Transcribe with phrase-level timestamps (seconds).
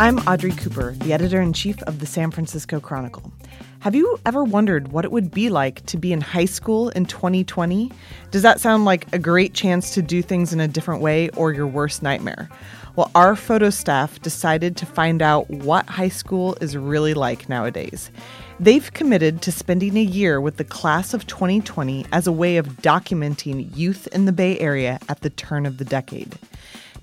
[0.00, 3.32] I'm Audrey Cooper, the editor in chief of the San Francisco Chronicle.
[3.80, 7.04] Have you ever wondered what it would be like to be in high school in
[7.04, 7.90] 2020?
[8.30, 11.52] Does that sound like a great chance to do things in a different way or
[11.52, 12.48] your worst nightmare?
[12.94, 18.12] Well, our photo staff decided to find out what high school is really like nowadays.
[18.60, 22.82] They've committed to spending a year with the class of 2020 as a way of
[22.82, 26.38] documenting youth in the Bay Area at the turn of the decade.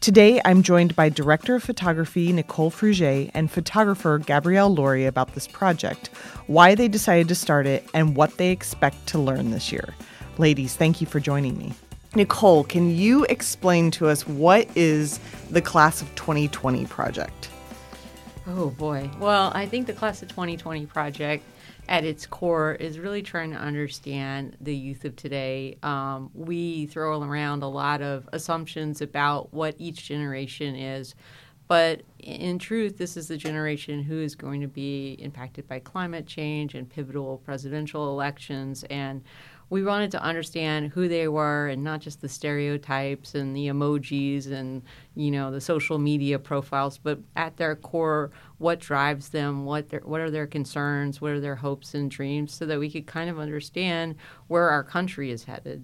[0.05, 5.47] Today, I'm joined by Director of Photography Nicole Fruget and photographer Gabrielle Lurie about this
[5.47, 6.11] project,
[6.45, 9.95] why they decided to start it, and what they expect to learn this year.
[10.37, 11.73] Ladies, thank you for joining me.
[12.13, 15.19] Nicole, can you explain to us what is
[15.49, 17.49] the Class of 2020 project?
[18.45, 19.09] Oh boy.
[19.19, 21.43] Well, I think the Class of 2020 project
[21.87, 25.77] at its core is really trying to understand the youth of today.
[25.83, 31.15] Um, we throw around a lot of assumptions about what each generation is,
[31.67, 36.27] but in truth, this is the generation who is going to be impacted by climate
[36.27, 39.23] change and pivotal presidential elections and
[39.69, 44.51] we wanted to understand who they were and not just the stereotypes and the emojis
[44.51, 44.83] and
[45.15, 50.01] you know the social media profiles but at their core what drives them what their,
[50.01, 53.29] what are their concerns what are their hopes and dreams so that we could kind
[53.29, 54.15] of understand
[54.47, 55.83] where our country is headed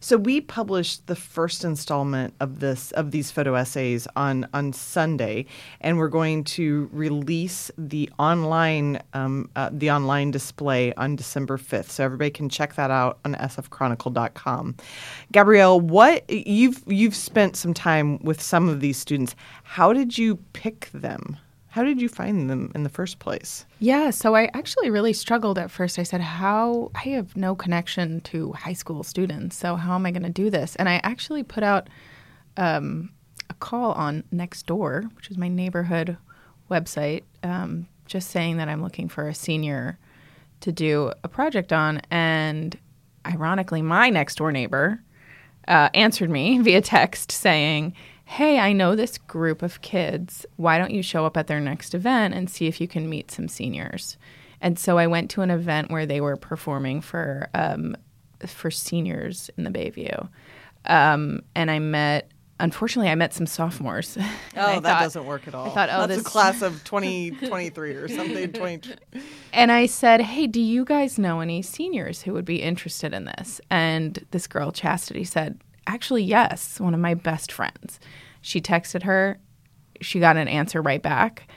[0.00, 5.46] so we published the first installment of this of these photo essays on on Sunday,
[5.80, 11.90] and we're going to release the online um, uh, the online display on December fifth.
[11.90, 14.76] So everybody can check that out on sfchronicle.com.
[15.32, 19.34] Gabrielle, what you've you've spent some time with some of these students.
[19.62, 21.38] How did you pick them?
[21.74, 23.66] How did you find them in the first place?
[23.80, 25.98] Yeah, so I actually really struggled at first.
[25.98, 26.92] I said, How?
[26.94, 30.50] I have no connection to high school students, so how am I going to do
[30.50, 30.76] this?
[30.76, 31.88] And I actually put out
[32.56, 33.10] um,
[33.50, 36.16] a call on Nextdoor, which is my neighborhood
[36.70, 39.98] website, um, just saying that I'm looking for a senior
[40.60, 42.00] to do a project on.
[42.08, 42.78] And
[43.26, 45.02] ironically, my next door neighbor
[45.66, 50.46] uh, answered me via text saying, hey, I know this group of kids.
[50.56, 53.30] Why don't you show up at their next event and see if you can meet
[53.30, 54.16] some seniors?
[54.60, 57.96] And so I went to an event where they were performing for um,
[58.46, 60.28] for seniors in the Bayview,
[60.86, 62.30] um, and I met.
[62.60, 64.16] Unfortunately, I met some sophomores.
[64.56, 65.66] Oh, that thought, doesn't work at all.
[65.66, 68.52] I thought, oh, that's this a class of 2023 or something.
[68.52, 68.94] 20...
[69.52, 73.24] And I said, hey, do you guys know any seniors who would be interested in
[73.24, 73.60] this?
[73.68, 78.00] And this girl, Chastity, said, actually, yes, one of my best friends.
[78.40, 79.38] She texted her,
[80.00, 81.48] she got an answer right back,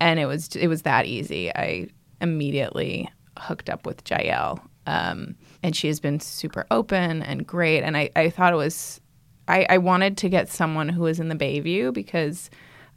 [0.00, 1.54] and it was it was that easy.
[1.54, 1.88] I
[2.20, 3.08] immediately
[3.38, 7.82] hooked up with Jael, um, and she has been super open and great.
[7.82, 9.00] And I, I thought it was,
[9.48, 12.50] I, I wanted to get someone who was in the Bayview because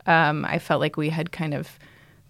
[0.06, 1.78] um, I felt like we had kind of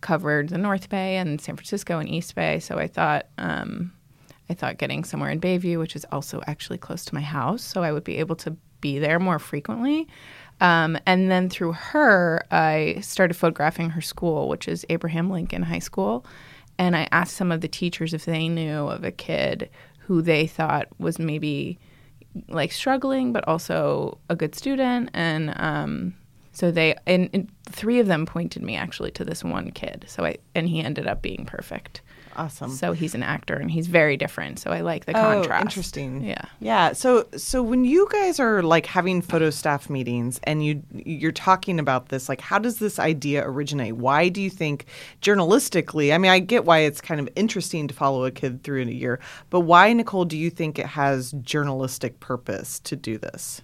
[0.01, 2.59] covered the North Bay and San Francisco and East Bay.
[2.59, 3.93] So I thought um,
[4.49, 7.83] I thought getting somewhere in Bayview, which is also actually close to my house, so
[7.83, 10.07] I would be able to be there more frequently.
[10.61, 15.79] Um, and then through her, I started photographing her school, which is Abraham Lincoln High
[15.79, 16.25] School.
[16.79, 19.69] And I asked some of the teachers if they knew of a kid
[19.99, 21.79] who they thought was maybe
[22.47, 25.09] like struggling, but also a good student.
[25.13, 26.15] And um,
[26.51, 30.05] so they, and, and three of them pointed me actually to this one kid.
[30.07, 32.01] So I, and he ended up being perfect.
[32.37, 32.69] Awesome.
[32.69, 34.59] So he's an actor and he's very different.
[34.59, 35.63] So I like the oh, contrast.
[35.63, 36.23] Interesting.
[36.23, 36.45] Yeah.
[36.59, 36.93] Yeah.
[36.93, 41.79] So so when you guys are like having photo staff meetings and you you're talking
[41.79, 43.97] about this, like how does this idea originate?
[43.97, 44.85] Why do you think
[45.21, 46.13] journalistically?
[46.13, 48.89] I mean, I get why it's kind of interesting to follow a kid through in
[48.89, 53.61] a year, but why, Nicole, do you think it has journalistic purpose to do this?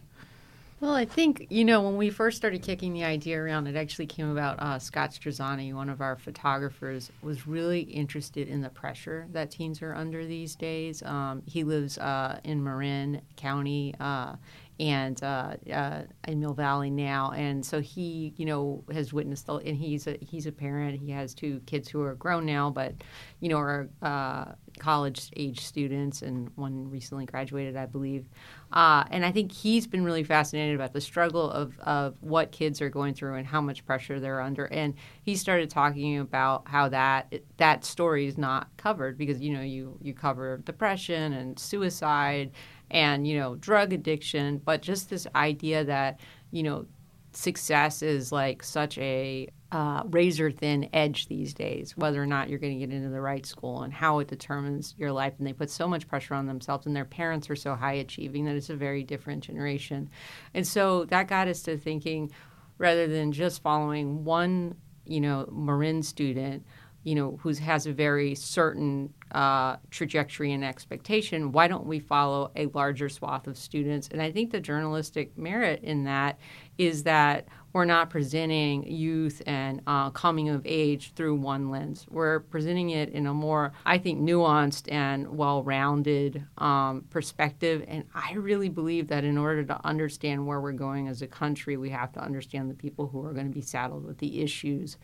[0.83, 4.05] Well, I think, you know, when we first started kicking the idea around, it actually
[4.05, 9.25] came about uh, Scott Strazzante, one of our photographers, was really interested in the pressure
[9.31, 11.01] that teens are under these days.
[11.03, 14.35] Um, he lives uh, in Marin County, uh,
[14.79, 17.31] and uh, uh, in Mill Valley now.
[17.31, 20.99] And so he, you know, has witnessed, the, and he's a he's a parent.
[20.99, 22.95] He has two kids who are grown now, but
[23.39, 24.45] you know, are uh,
[24.79, 28.25] college age students, and one recently graduated, I believe.
[28.73, 32.81] Uh, and I think he's been really fascinated about the struggle of, of what kids
[32.81, 34.65] are going through and how much pressure they're under.
[34.65, 39.61] And he started talking about how that that story is not covered because you know
[39.61, 42.51] you you cover depression and suicide
[42.89, 46.19] and you know drug addiction but just this idea that
[46.51, 46.85] you know
[47.35, 52.59] success is like such a uh, razor thin edge these days, whether or not you're
[52.59, 55.33] going to get into the right school and how it determines your life.
[55.37, 58.45] And they put so much pressure on themselves, and their parents are so high achieving
[58.45, 60.09] that it's a very different generation.
[60.53, 62.31] And so that got us to thinking
[62.77, 64.75] rather than just following one
[65.05, 66.65] you know, Marin student,
[67.03, 72.51] you know, who has a very certain uh, trajectory and expectation, why don't we follow
[72.55, 74.07] a larger swath of students?
[74.09, 76.39] And I think the journalistic merit in that
[76.77, 82.05] is that we're not presenting youth and uh, coming of age through one lens.
[82.07, 87.83] We're presenting it in a more, I think, nuanced and well rounded um, perspective.
[87.87, 91.75] And I really believe that in order to understand where we're going as a country,
[91.75, 94.97] we have to understand the people who are going to be saddled with the issues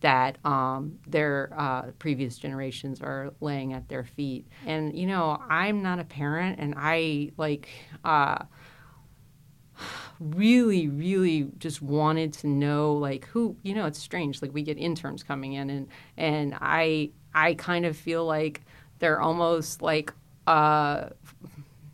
[0.00, 4.46] that um, their uh, previous generations are laying at their feet.
[4.66, 7.68] And, you know, I'm not a parent, and I like,
[8.04, 8.44] uh,
[10.20, 14.78] really really just wanted to know like who you know it's strange like we get
[14.78, 18.62] interns coming in and and i i kind of feel like
[18.98, 20.12] they're almost like
[20.46, 21.08] uh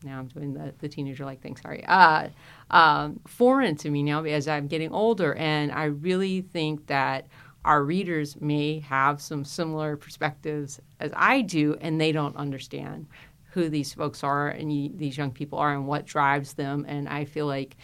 [0.05, 2.28] now i'm doing the, the teenager like thing sorry uh
[2.70, 7.26] um, foreign to me now as i'm getting older and i really think that
[7.64, 13.06] our readers may have some similar perspectives as i do and they don't understand
[13.50, 17.24] who these folks are and these young people are and what drives them and i
[17.24, 17.76] feel like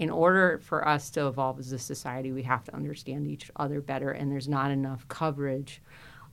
[0.00, 3.82] in order for us to evolve as a society, we have to understand each other
[3.82, 5.82] better, and there's not enough coverage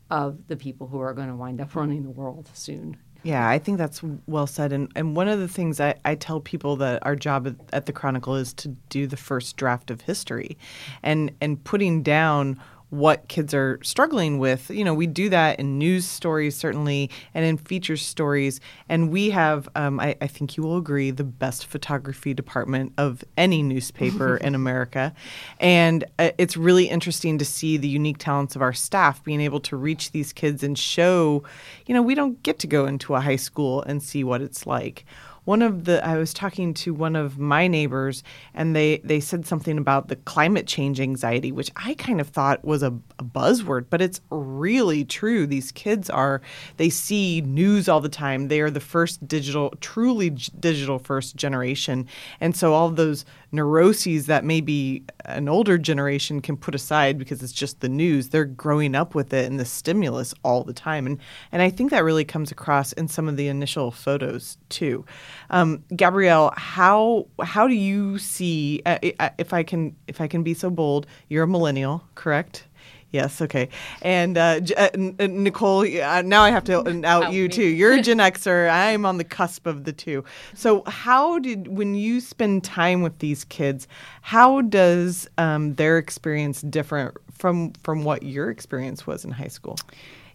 [0.09, 2.95] of the people who are going to wind up running the world soon.
[3.23, 4.71] Yeah, I think that's well said.
[4.71, 7.93] And, and one of the things I, I tell people that our job at the
[7.93, 10.57] Chronicle is to do the first draft of history
[11.03, 14.69] and, and putting down what kids are struggling with.
[14.69, 18.61] You know, we do that in news stories, certainly, and in feature stories.
[18.87, 23.23] And we have, um, I, I, think you will agree, the best photography department of
[23.35, 25.13] any newspaper in America.
[25.59, 29.59] And uh, it's really interesting to see the unique talents of our staff being able
[29.61, 31.43] to reach these kids and show,
[31.87, 34.65] you know, we don't get to go into a high school and see what it's
[34.65, 35.05] like
[35.47, 38.21] one of the I was talking to one of my neighbors
[38.53, 42.65] and they they said something about the climate change anxiety, which I kind of thought
[42.65, 45.47] was a, a buzzword, but it's really true.
[45.47, 46.41] These kids are
[46.75, 48.49] they see news all the time.
[48.49, 52.07] They are the first digital, truly digital first generation,
[52.41, 57.53] and so all those neuroses that maybe an older generation can put aside because it's
[57.53, 58.29] just the news.
[58.29, 61.19] They're growing up with it and the stimulus all the time, and
[61.51, 65.05] and I think that really comes across in some of the initial photos too.
[65.49, 68.99] Um, Gabrielle, how how do you see uh,
[69.37, 71.07] if I can if I can be so bold?
[71.29, 72.66] You're a millennial, correct?
[73.11, 73.69] Yes, okay.
[74.01, 77.63] And uh, uh, Nicole, uh, now I have to out you too.
[77.63, 78.69] You're a Gen Xer.
[78.69, 80.25] I'm on the cusp of the two.
[80.53, 83.87] So, how did when you spend time with these kids,
[84.21, 89.77] how does um, their experience different from from what your experience was in high school?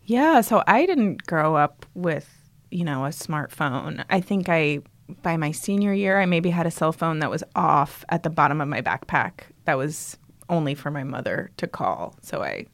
[0.04, 2.28] Yeah, so I didn't grow up with
[2.70, 4.02] you know a smartphone.
[4.08, 4.80] I think I
[5.22, 8.30] by my senior year, I maybe had a cell phone that was off at the
[8.30, 9.42] bottom of my backpack.
[9.66, 10.16] That was
[10.48, 12.14] only for my mother to call.
[12.22, 12.66] So I,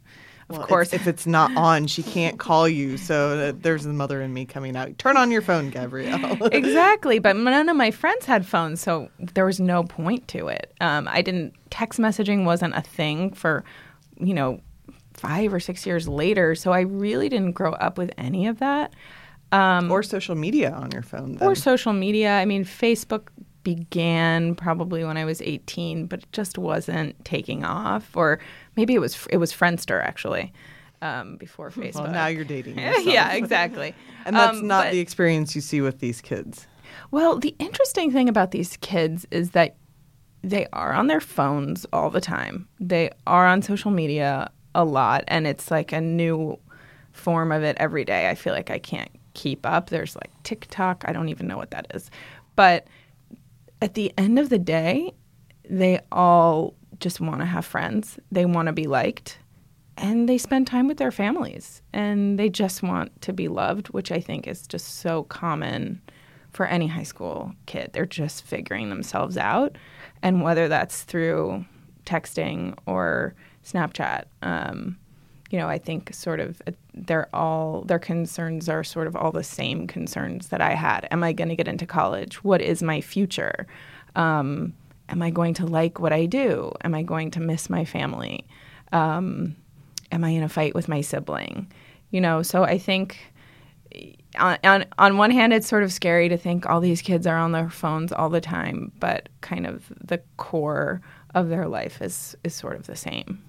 [0.49, 2.97] of well, course, if, if, it's not on, she can't call you.
[2.97, 4.97] So there's the mother in me coming out.
[4.99, 6.47] Turn on your phone, Gabrielle.
[6.53, 10.73] exactly, but none of my friends had phones, so there was no point to it.
[10.81, 11.55] Um, I didn't.
[11.71, 13.63] Text messaging wasn't a thing for,
[14.19, 14.61] you know,
[15.13, 16.55] five or six years later.
[16.55, 18.95] So I really didn't grow up with any of that.
[19.51, 21.37] Um, or social media on your phone.
[21.37, 21.49] Then.
[21.49, 22.33] Or social media.
[22.33, 23.29] I mean, Facebook
[23.75, 28.17] began probably when I was 18, but it just wasn't taking off.
[28.17, 28.41] Or
[28.77, 30.55] maybe it was it was Friendster actually
[31.03, 32.05] um, before Facebook.
[32.05, 32.79] Well, now you're dating.
[32.79, 33.95] yeah, exactly.
[34.25, 36.67] and that's um, not but, the experience you see with these kids.
[37.11, 39.77] Well, the interesting thing about these kids is that
[40.43, 42.67] they are on their phones all the time.
[42.81, 46.59] They are on social media a lot, and it's like a new
[47.13, 48.31] form of it every day.
[48.31, 49.91] I feel like I can't keep up.
[49.91, 51.05] There's like TikTok.
[51.07, 52.11] I don't even know what that is.
[52.57, 52.87] But
[53.81, 55.13] at the end of the day,
[55.69, 58.19] they all just want to have friends.
[58.33, 59.39] They want to be liked
[59.99, 64.13] and they spend time with their families and they just want to be loved, which
[64.13, 66.01] I think is just so common
[66.51, 67.91] for any high school kid.
[67.93, 69.77] They're just figuring themselves out.
[70.23, 71.65] And whether that's through
[72.07, 74.99] texting or Snapchat, um,
[75.51, 79.33] you know, I think sort of uh, they're all their concerns are sort of all
[79.33, 81.09] the same concerns that I had.
[81.11, 82.45] Am I going to get into college?
[82.45, 83.67] What is my future?
[84.15, 84.75] Um,
[85.09, 86.73] am I going to like what I do?
[86.83, 88.47] Am I going to miss my family?
[88.93, 89.57] Um,
[90.13, 91.73] am I in a fight with my sibling?
[92.11, 93.19] You know, so I think
[94.39, 97.39] on, on on one hand, it's sort of scary to think all these kids are
[97.39, 101.01] on their phones all the time, but kind of the core
[101.35, 103.43] of their life is is sort of the same.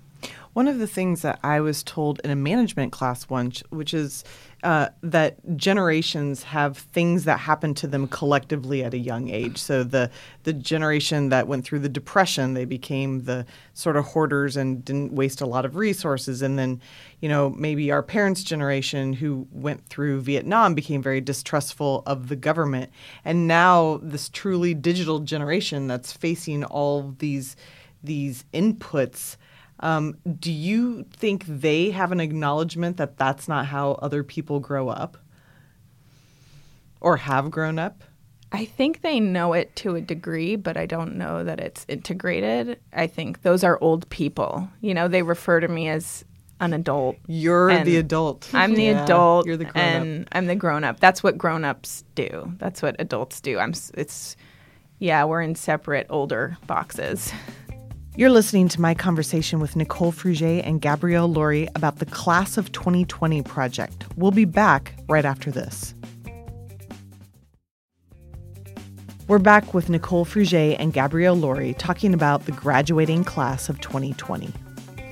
[0.54, 4.24] One of the things that I was told in a management class once, which is
[4.64, 9.58] uh, that generations have things that happen to them collectively at a young age.
[9.58, 10.10] So the
[10.44, 15.14] the generation that went through the depression, they became the sort of hoarders and didn't
[15.14, 16.42] waste a lot of resources.
[16.42, 16.82] And then,
[17.22, 22.36] you know, maybe our parents' generation who went through Vietnam became very distrustful of the
[22.36, 22.92] government.
[23.24, 27.56] And now this truly digital generation that's facing all these
[28.04, 29.38] these inputs
[29.80, 34.90] um, do you think they have an acknowledgement that that's not how other people grow
[34.90, 35.18] up
[37.00, 38.04] or have grown up?
[38.52, 42.80] I think they know it to a degree, but I don't know that it's integrated.
[42.94, 44.68] I think those are old people.
[44.82, 46.26] You know, they refer to me as
[46.60, 47.18] an adult.
[47.28, 48.50] You're the adult.
[48.54, 49.46] I'm the yeah, adult.
[49.46, 50.28] You're the grown and up.
[50.32, 51.00] I'm the grown up.
[51.00, 52.54] That's what grown ups do.
[52.58, 53.60] That's what adults do.
[53.60, 53.74] I'm.
[53.94, 54.36] It's.
[54.98, 57.32] Yeah, we're in separate older boxes.
[58.20, 62.70] You're listening to my conversation with Nicole Fruget and Gabrielle Lurie about the Class of
[62.74, 64.04] 2020 project.
[64.18, 65.96] We'll be back right after this.
[69.30, 74.52] We're back with Nicole Fruget and Gabrielle Lurie talking about the graduating class of 2020.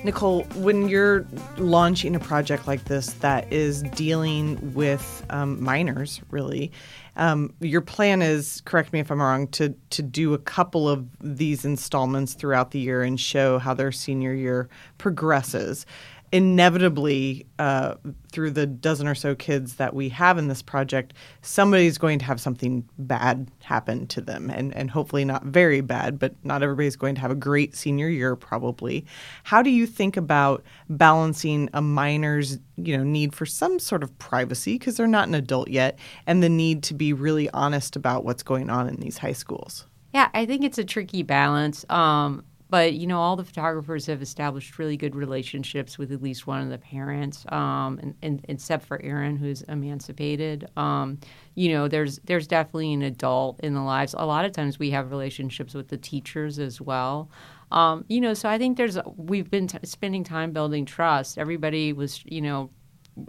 [0.04, 6.70] Nicole, when you're launching a project like this that is dealing with um, minors, really,
[7.18, 11.06] um, your plan is, correct me if I'm wrong, to to do a couple of
[11.20, 15.84] these installments throughout the year and show how their senior year progresses
[16.30, 17.94] inevitably uh,
[18.30, 22.24] through the dozen or so kids that we have in this project somebody's going to
[22.24, 26.96] have something bad happen to them and, and hopefully not very bad but not everybody's
[26.96, 29.06] going to have a great senior year probably
[29.44, 34.18] how do you think about balancing a minor's you know need for some sort of
[34.18, 38.24] privacy because they're not an adult yet and the need to be really honest about
[38.24, 41.84] what's going on in these high schools yeah, I think it's a tricky balance.
[41.90, 46.46] Um, but you know all the photographers have established really good relationships with at least
[46.46, 50.68] one of the parents um, and, and, except for aaron who's emancipated.
[50.76, 51.18] Um,
[51.54, 54.14] you know there's there's definitely an adult in the lives.
[54.16, 57.30] A lot of times we have relationships with the teachers as well.
[57.70, 61.38] Um, you know so i think there's we've been t- spending time building trust.
[61.38, 62.70] Everybody was you know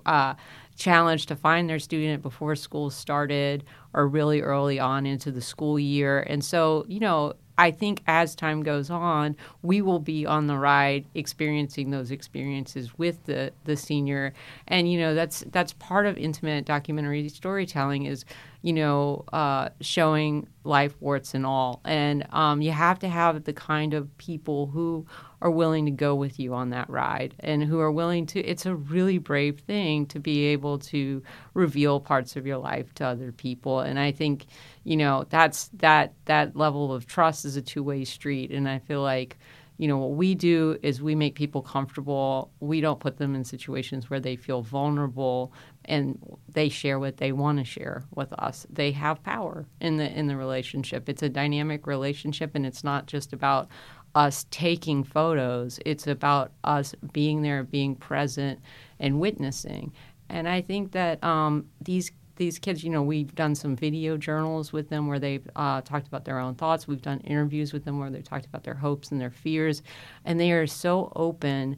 [0.05, 0.35] uh,
[0.75, 5.79] challenged to find their student before school started or really early on into the school
[5.79, 6.21] year.
[6.21, 10.57] And so you know I think as time goes on, we will be on the
[10.57, 14.33] ride experiencing those experiences with the the senior.
[14.69, 18.23] And you know, that's that's part of intimate documentary storytelling is,
[18.61, 21.81] you know, uh, showing life warts and all.
[21.83, 25.05] And um, you have to have the kind of people who
[25.41, 28.65] are willing to go with you on that ride and who are willing to it's
[28.65, 31.21] a really brave thing to be able to
[31.53, 34.47] reveal parts of your life to other people and i think
[34.89, 39.03] you know that's that that level of trust is a two-way street and i feel
[39.03, 39.37] like
[39.77, 43.43] you know what we do is we make people comfortable we don't put them in
[43.43, 45.53] situations where they feel vulnerable
[45.85, 46.17] and
[46.51, 50.25] they share what they want to share with us they have power in the in
[50.25, 53.69] the relationship it's a dynamic relationship and it's not just about
[54.15, 55.79] us taking photos.
[55.85, 58.59] It's about us being there, being present,
[58.99, 59.93] and witnessing.
[60.29, 64.73] And I think that um, these these kids, you know, we've done some video journals
[64.73, 66.87] with them where they've uh, talked about their own thoughts.
[66.87, 69.83] We've done interviews with them where they've talked about their hopes and their fears,
[70.25, 71.77] and they are so open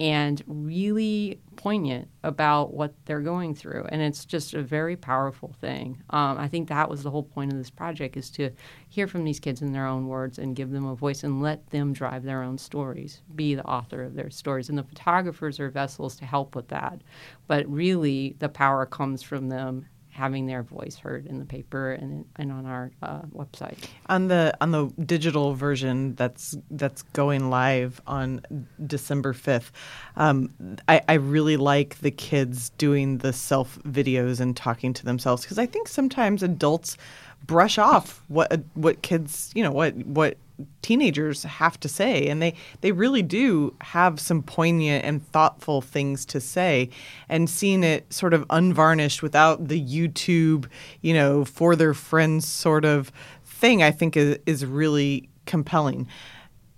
[0.00, 3.86] and really poignant about what they're going through.
[3.90, 6.02] And it's just a very powerful thing.
[6.10, 8.50] Um, i think that was the whole point of this project is to
[8.88, 11.70] hear from these kids in their own words and give them a voice and let
[11.70, 14.68] them drive their own stories be the author of their stories.
[14.68, 17.00] And the photographers are vessels to help with that.
[17.46, 22.26] But really the power comes from them having their voice heard in the paper and
[22.36, 23.78] and on our uh, website.
[24.06, 28.42] On the on the digital version that's that's going live on
[28.86, 29.72] December fifth,
[30.16, 30.50] um,
[30.86, 35.58] I, I really like the kids doing the self videos and talking to themselves because
[35.58, 36.98] I think sometimes adults
[37.46, 40.36] brush off what uh, what kids you know what what
[40.82, 46.24] teenagers have to say and they they really do have some poignant and thoughtful things
[46.24, 46.88] to say
[47.28, 50.66] and seeing it sort of unvarnished without the YouTube,
[51.00, 53.10] you know, for their friends sort of
[53.44, 56.06] thing I think is is really compelling.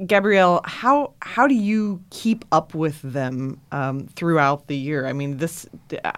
[0.04, 5.06] Gabrielle, how how do you keep up with them um, throughout the year?
[5.06, 5.66] I mean, this.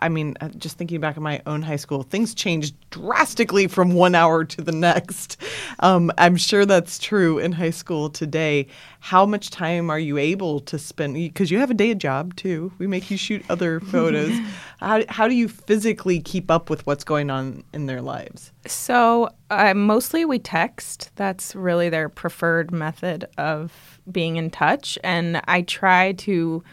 [0.01, 3.93] I mean, uh, just thinking back in my own high school, things changed drastically from
[3.93, 5.37] one hour to the next.
[5.81, 8.69] Um, I'm sure that's true in high school today.
[9.07, 11.15] How much time are you able to spend?
[11.15, 12.73] Because you have a day job too.
[12.79, 14.33] We make you shoot other photos.
[14.81, 18.51] how how do you physically keep up with what's going on in their lives?
[18.67, 21.13] So Uh, mostly we text.
[21.15, 24.99] That's really their preferred method of being in touch.
[25.05, 26.65] And I try to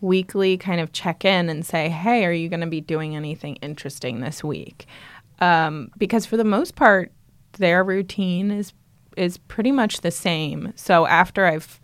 [0.00, 3.56] weekly kind of check in and say, hey, are you going to be doing anything
[3.56, 4.86] interesting this week?
[5.40, 7.10] Um, because for the most part,
[7.58, 8.72] their routine is
[9.16, 10.72] is pretty much the same.
[10.76, 11.80] So after I've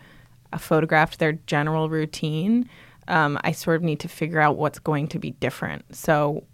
[0.52, 2.68] uh, photographed their general routine,
[3.08, 5.84] um, I sort of need to figure out what's going to be different.
[5.94, 6.44] So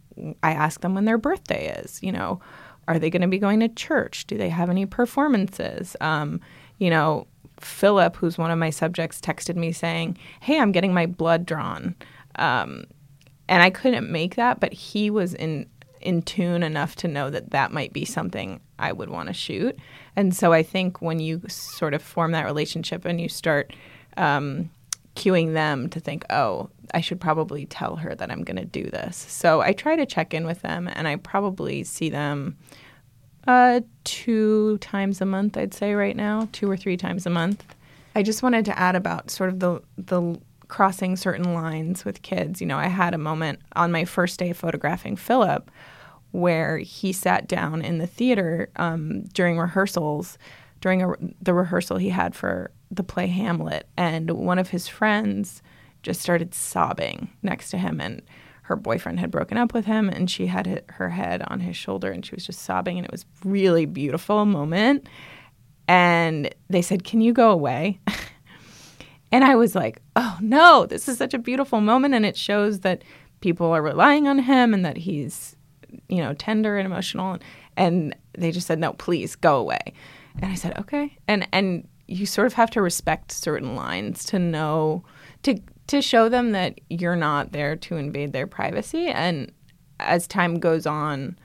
[0.43, 2.03] I ask them when their birthday is.
[2.03, 2.41] You know,
[2.89, 4.27] are they going to be going to church?
[4.27, 5.97] Do they have any performances?
[6.01, 6.41] Um,
[6.79, 7.27] you know,
[7.61, 11.95] Philip, who's one of my subjects, texted me saying, "Hey, I'm getting my blood drawn,"
[12.37, 12.85] um,
[13.49, 15.67] and I couldn't make that, but he was in
[16.05, 19.79] in tune enough to know that that might be something I would want to shoot.
[20.17, 23.73] And so I think when you sort of form that relationship and you start
[24.17, 24.71] um,
[25.17, 28.91] cueing them to think, oh, I should probably tell her that I'm going to do
[28.91, 29.17] this.
[29.17, 32.57] So I try to check in with them, and I probably see them
[33.47, 37.75] uh, two times a month, I'd say right now, two or three times a month.
[38.15, 42.61] I just wanted to add about sort of the the crossing certain lines with kids.
[42.61, 45.71] You know, I had a moment on my first day photographing Philip
[46.35, 50.37] where he sat down in the theater um, during rehearsals,
[50.81, 55.63] during a, the rehearsal he had for the play Hamlet, and one of his friends
[56.03, 58.21] just started sobbing next to him, and
[58.63, 62.11] her boyfriend had broken up with him, and she had her head on his shoulder,
[62.11, 65.09] and she was just sobbing, and it was really beautiful moment.
[65.87, 68.01] And they said, "Can you go away?"
[69.31, 72.81] and I was like, "Oh no, this is such a beautiful moment, and it shows
[72.81, 73.05] that."
[73.41, 75.54] people are relying on him and that he's
[76.09, 77.39] you know, tender and emotional.
[77.77, 79.93] And they just said, no, please go away.
[80.41, 81.17] And I said, okay.
[81.29, 85.05] And, and you sort of have to respect certain lines to know,
[85.43, 89.07] to, to show them that you're not there to invade their privacy.
[89.07, 89.53] And
[90.01, 91.39] as time goes on,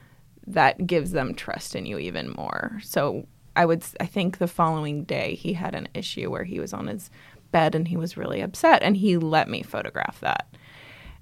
[0.47, 2.79] that gives them trust in you even more.
[2.83, 6.73] So I would, I think the following day he had an issue where he was
[6.73, 7.09] on his
[7.51, 10.47] bed and he was really upset and he let me photograph that.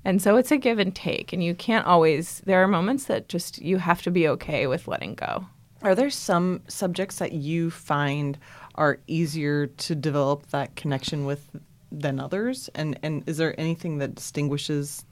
[0.08, 1.34] And so it's a give and take.
[1.34, 4.88] And you can't always, there are moments that just you have to be okay with
[4.88, 5.46] letting go.
[5.82, 8.38] Are there some subjects that you find
[8.76, 11.50] are easier to develop that connection with
[11.92, 12.70] than others?
[12.74, 15.04] And, and is there anything that distinguishes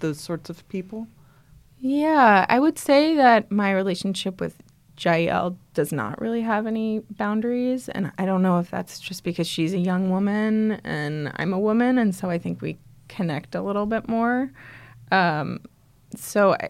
[0.00, 1.06] those sorts of people?
[1.78, 4.60] Yeah, I would say that my relationship with
[4.98, 7.88] Jael does not really have any boundaries.
[7.88, 11.60] And I don't know if that's just because she's a young woman and I'm a
[11.60, 11.96] woman.
[11.96, 12.78] And so I think we
[13.14, 14.50] connect a little bit more.
[15.10, 15.60] Um,
[16.16, 16.68] so I,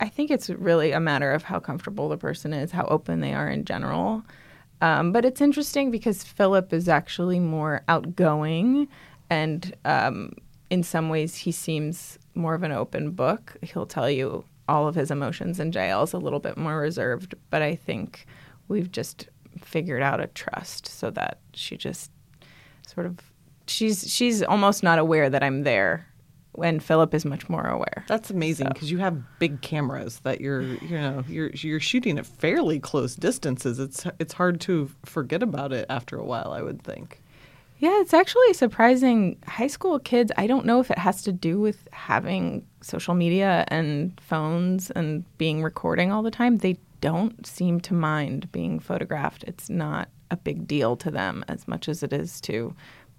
[0.00, 3.32] I think it's really a matter of how comfortable the person is, how open they
[3.32, 4.24] are in general.
[4.80, 8.88] Um, but it's interesting because Philip is actually more outgoing,
[9.30, 10.32] and um,
[10.68, 13.56] in some ways, he seems more of an open book.
[13.62, 17.34] He'll tell you all of his emotions, and Jael's a little bit more reserved.
[17.50, 18.26] But I think
[18.68, 19.28] we've just
[19.60, 22.10] figured out a trust so that she just
[22.86, 23.18] sort of
[23.66, 26.06] she's she's almost not aware that I'm there
[26.52, 28.04] when Philip is much more aware.
[28.08, 28.92] That's amazing because so.
[28.92, 33.78] you have big cameras that you're you know you're you're shooting at fairly close distances.
[33.78, 37.20] It's it's hard to forget about it after a while, I would think.
[37.78, 39.36] Yeah, it's actually surprising.
[39.46, 43.64] High school kids, I don't know if it has to do with having social media
[43.68, 46.58] and phones and being recording all the time.
[46.58, 49.44] They don't seem to mind being photographed.
[49.44, 52.74] It's not a big deal to them as much as it is to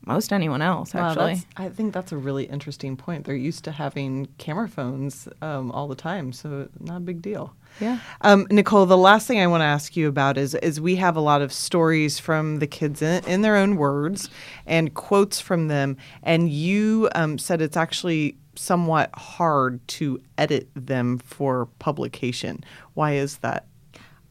[0.05, 1.35] most anyone else actually.
[1.35, 3.25] wow, i think that's a really interesting point.
[3.25, 7.55] They're used to having camera phones um, all the time so not a big deal.
[7.79, 7.99] Yeah.
[8.21, 11.15] Um, nicole the last thing i want to ask you about is is we have
[11.15, 14.29] a lot of stories from the kids in, in their own words
[14.65, 21.17] and quotes from them and you um, said it's actually somewhat hard to edit them
[21.17, 22.63] for publication.
[22.93, 23.67] Why is that?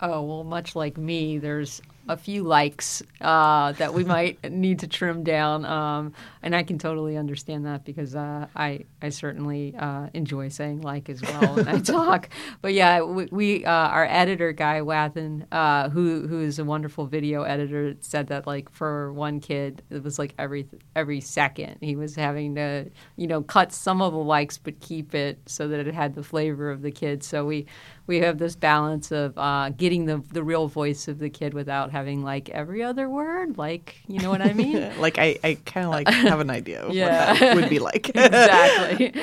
[0.00, 4.86] Oh, well, much like me, there's a few likes uh, that we might need to
[4.86, 6.12] trim down, um,
[6.42, 11.08] and I can totally understand that because uh, I I certainly uh, enjoy saying like
[11.08, 12.28] as well when I talk.
[12.60, 17.06] But yeah, we, we uh, our editor Guy Wathen, uh, who who is a wonderful
[17.06, 21.96] video editor, said that like for one kid it was like every every second he
[21.96, 25.86] was having to you know cut some of the likes but keep it so that
[25.86, 27.22] it had the flavor of the kid.
[27.22, 27.66] So we
[28.06, 31.90] we have this balance of uh, getting the the real voice of the kid without
[31.94, 33.56] having like every other word.
[33.56, 34.92] Like you know what I mean?
[34.98, 37.30] like I, I kind of like have an idea of yeah.
[37.30, 38.08] what that would be like.
[38.14, 39.14] exactly.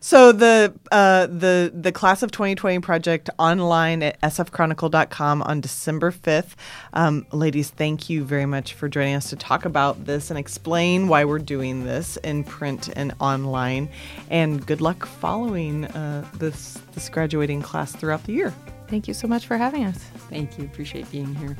[0.00, 6.54] so the uh, the the class of 2020 project online at sfchronicle.com on December 5th.
[6.92, 11.06] Um, ladies, thank you very much for joining us to talk about this and explain
[11.06, 13.88] why we're doing this in print and online.
[14.30, 18.52] And good luck following uh, this this graduating class throughout the year.
[18.88, 19.98] Thank you so much for having us.
[20.28, 20.64] Thank you.
[20.64, 21.56] Appreciate being here.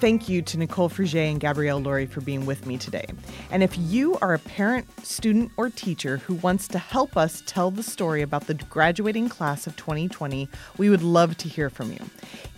[0.00, 3.04] Thank you to Nicole Fruget and Gabrielle Lurie for being with me today.
[3.50, 7.70] And if you are a parent, student, or teacher who wants to help us tell
[7.70, 11.98] the story about the graduating class of 2020, we would love to hear from you.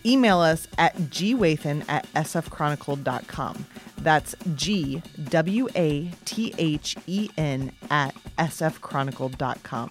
[0.06, 3.66] Email us at gwathen at sfchronicle.com.
[3.98, 9.90] That's G W A T H E N at sfchronicle.com.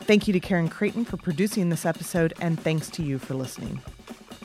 [0.00, 3.80] Thank you to Karen Creighton for producing this episode, and thanks to you for listening.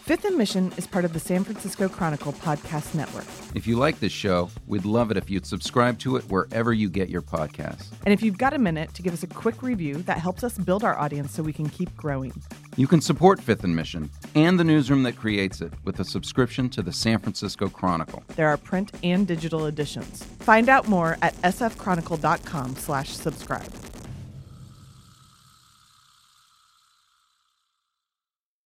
[0.08, 3.26] Fifth and Mission is part of the San Francisco Chronicle podcast network.
[3.54, 6.90] If you like this show, we'd love it if you'd subscribe to it wherever you
[6.90, 7.88] get your podcasts.
[8.06, 10.58] And if you've got a minute to give us a quick review, that helps us
[10.58, 12.32] build our audience so we can keep growing.
[12.78, 16.70] You can support Fifth and Mission and the newsroom that creates it with a subscription
[16.70, 18.24] to the San Francisco Chronicle.
[18.38, 20.24] There are print and digital editions.
[20.40, 23.74] Find out more at sfchronicle.com slash subscribe.